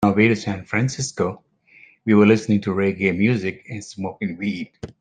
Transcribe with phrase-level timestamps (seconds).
[0.03, 1.43] On our way to San Francisco,
[2.05, 4.71] we were listening to reggae music and smoking weed.